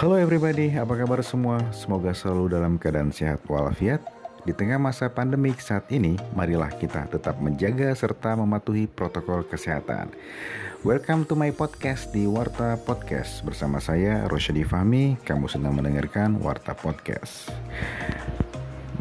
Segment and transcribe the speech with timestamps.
[0.00, 1.60] Halo everybody, apa kabar semua?
[1.76, 4.00] Semoga selalu dalam keadaan sehat walafiat.
[4.48, 10.08] Di tengah masa pandemik saat ini, marilah kita tetap menjaga serta mematuhi protokol kesehatan.
[10.88, 15.20] Welcome to my podcast di Warta Podcast bersama saya Rosyadi Fahmi.
[15.20, 17.52] Kamu sedang mendengarkan Warta Podcast.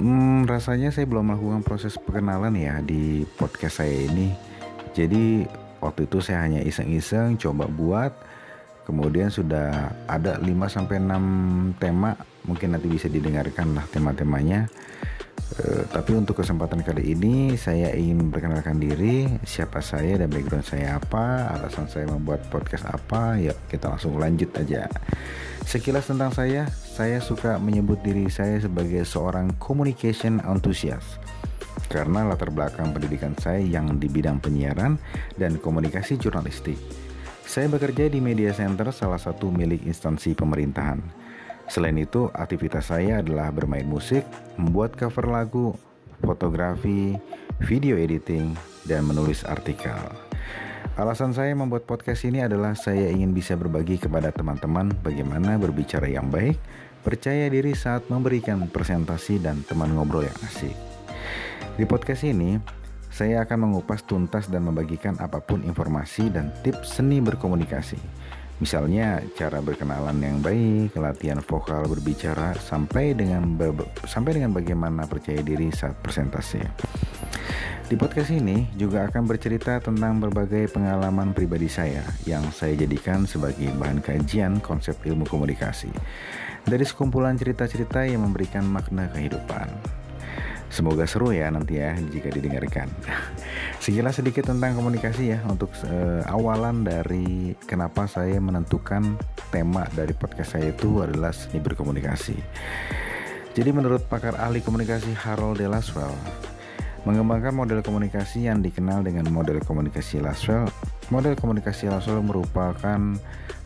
[0.00, 4.32] Hmm, rasanya saya belum melakukan proses perkenalan ya di podcast saya ini.
[4.96, 5.44] Jadi
[5.76, 8.16] waktu itu saya hanya iseng-iseng coba buat
[8.86, 12.14] Kemudian sudah ada 5 sampai 6 tema,
[12.46, 14.70] mungkin nanti bisa didengarkan lah tema-temanya.
[15.58, 21.02] Uh, tapi untuk kesempatan kali ini saya ingin memperkenalkan diri, siapa saya dan background saya
[21.02, 24.86] apa, alasan saya membuat podcast apa, ya kita langsung lanjut aja.
[25.66, 31.18] Sekilas tentang saya, saya suka menyebut diri saya sebagai seorang communication enthusiast
[31.86, 34.98] karena latar belakang pendidikan saya yang di bidang penyiaran
[35.38, 37.05] dan komunikasi jurnalistik.
[37.46, 40.98] Saya bekerja di media center salah satu milik instansi pemerintahan.
[41.70, 44.26] Selain itu, aktivitas saya adalah bermain musik,
[44.58, 45.70] membuat cover lagu,
[46.26, 47.14] fotografi,
[47.62, 48.50] video editing,
[48.82, 49.94] dan menulis artikel.
[50.98, 56.26] Alasan saya membuat podcast ini adalah saya ingin bisa berbagi kepada teman-teman bagaimana berbicara yang
[56.26, 56.58] baik,
[57.06, 60.74] percaya diri saat memberikan presentasi dan teman ngobrol yang asik.
[61.78, 62.58] Di podcast ini,
[63.16, 67.96] saya akan mengupas tuntas dan membagikan apa pun informasi dan tips seni berkomunikasi.
[68.60, 73.56] Misalnya cara berkenalan yang baik, latihan vokal berbicara sampai dengan
[74.04, 76.60] sampai dengan bagaimana percaya diri saat presentasi.
[77.88, 83.72] Di podcast ini juga akan bercerita tentang berbagai pengalaman pribadi saya yang saya jadikan sebagai
[83.80, 85.88] bahan kajian konsep ilmu komunikasi.
[86.68, 90.04] Dari sekumpulan cerita-cerita yang memberikan makna kehidupan.
[90.66, 92.90] Semoga seru ya nanti ya jika didengarkan.
[93.84, 99.16] Sekilas sedikit tentang komunikasi ya untuk uh, awalan dari kenapa saya menentukan
[99.54, 102.36] tema dari podcast saya itu adalah seni berkomunikasi.
[103.56, 106.12] Jadi menurut pakar ahli komunikasi Harold De Laswell,
[107.08, 110.68] mengembangkan model komunikasi yang dikenal dengan model komunikasi Laswell,
[111.08, 113.00] model komunikasi Laswell merupakan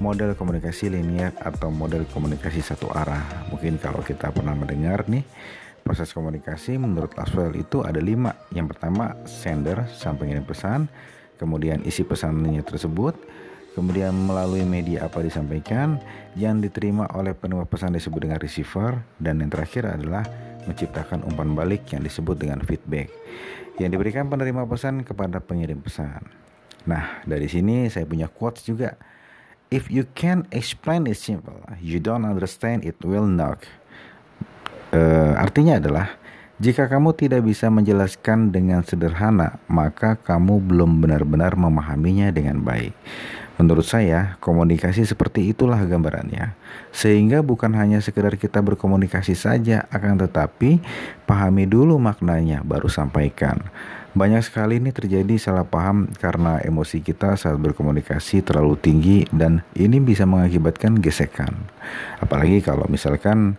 [0.00, 3.44] model komunikasi linear atau model komunikasi satu arah.
[3.52, 5.26] Mungkin kalau kita pernah mendengar nih
[5.84, 8.32] Proses komunikasi menurut Laswell itu ada lima.
[8.50, 10.80] Yang pertama sender sampai pengirim pesan,
[11.36, 13.12] kemudian isi pesannya tersebut,
[13.76, 16.00] kemudian melalui media apa disampaikan,
[16.34, 20.24] yang diterima oleh penerima pesan disebut dengan receiver, dan yang terakhir adalah
[20.64, 23.12] menciptakan umpan balik yang disebut dengan feedback
[23.78, 26.22] yang diberikan penerima pesan kepada pengirim pesan.
[26.86, 28.94] Nah, dari sini saya punya quotes juga.
[29.72, 33.66] If you can explain it simple, you don't understand it will knock.
[34.94, 35.00] E,
[35.34, 36.06] artinya adalah
[36.62, 42.94] jika kamu tidak bisa menjelaskan dengan sederhana, maka kamu belum benar-benar memahaminya dengan baik.
[43.54, 46.54] Menurut saya, komunikasi seperti itulah gambarannya.
[46.90, 50.82] Sehingga bukan hanya sekedar kita berkomunikasi saja, akan tetapi
[51.26, 53.62] pahami dulu maknanya baru sampaikan.
[54.14, 59.98] Banyak sekali ini terjadi salah paham karena emosi kita saat berkomunikasi terlalu tinggi dan ini
[59.98, 61.50] bisa mengakibatkan gesekan.
[62.22, 63.58] Apalagi kalau misalkan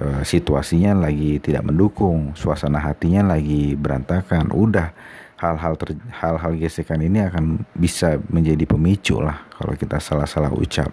[0.00, 4.90] uh, situasinya lagi tidak mendukung, suasana hatinya lagi berantakan, udah
[5.38, 5.74] hal-hal
[6.14, 10.88] hal-hal gesekan ini akan bisa menjadi pemicu lah kalau kita salah-salah ucap.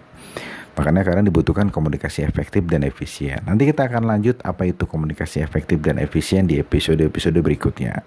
[0.72, 3.44] Makanya karena dibutuhkan komunikasi efektif dan efisien.
[3.44, 8.00] Nanti kita akan lanjut apa itu komunikasi efektif dan efisien di episode-episode berikutnya.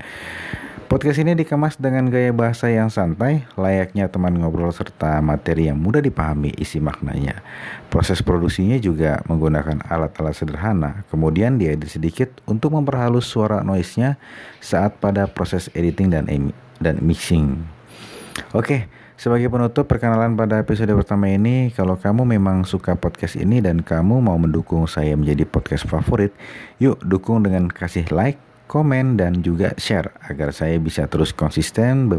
[0.86, 5.98] Podcast ini dikemas dengan gaya bahasa yang santai, layaknya teman ngobrol serta materi yang mudah
[5.98, 7.42] dipahami isi maknanya.
[7.90, 14.22] Proses produksinya juga menggunakan alat-alat sederhana, kemudian diedit sedikit untuk memperhalus suara noise-nya
[14.62, 16.30] saat pada proses editing dan
[16.78, 17.66] dan mixing.
[18.54, 18.86] Oke,
[19.18, 24.22] sebagai penutup perkenalan pada episode pertama ini, kalau kamu memang suka podcast ini dan kamu
[24.22, 26.30] mau mendukung saya menjadi podcast favorit,
[26.78, 32.10] yuk dukung dengan kasih like, komen, dan juga share agar saya bisa terus konsisten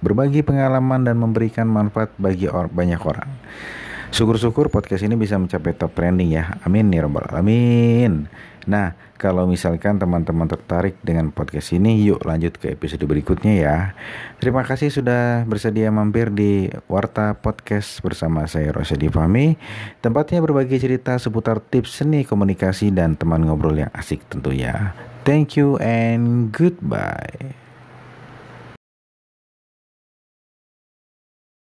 [0.00, 3.28] berbagi pengalaman dan memberikan manfaat bagi or banyak orang.
[4.14, 6.62] Syukur-syukur podcast ini bisa mencapai top trending ya.
[6.62, 8.30] Amin ya robbal alamin.
[8.66, 13.76] Nah, kalau misalkan teman-teman tertarik dengan podcast ini, yuk lanjut ke episode berikutnya ya.
[14.42, 19.54] Terima kasih sudah bersedia mampir di Warta Podcast bersama saya Rosyadi Fahmi.
[20.02, 24.92] Tempatnya berbagi cerita seputar tips seni komunikasi dan teman ngobrol yang asik tentunya.
[25.26, 27.54] Thank you and goodbye.